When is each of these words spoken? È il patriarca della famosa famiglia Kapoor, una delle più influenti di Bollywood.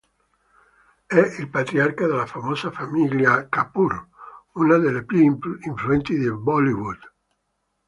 È 1.05 1.19
il 1.37 1.47
patriarca 1.51 2.07
della 2.07 2.25
famosa 2.25 2.71
famiglia 2.71 3.47
Kapoor, 3.47 4.07
una 4.53 4.77
delle 4.77 5.05
più 5.05 5.19
influenti 5.59 6.17
di 6.17 6.27
Bollywood. 6.33 7.13